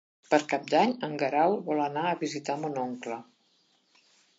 [0.29, 3.23] Per Cap d'Any en Guerau vol anar a visitar mon oncle.